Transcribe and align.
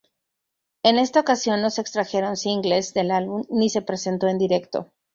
En 0.81 0.97
esta 0.97 1.19
ocasión, 1.19 1.61
no 1.61 1.69
se 1.69 1.79
extrajeron 1.81 2.35
singles 2.35 2.95
del 2.95 3.11
álbum 3.11 3.45
ni 3.51 3.69
se 3.69 3.83
presentó 3.83 4.27
en 4.29 4.39
directo. 4.39 4.91